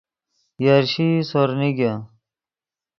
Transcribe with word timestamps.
یرشیئی 0.65 1.19
سور 1.29 1.49
نیگے 1.59 1.91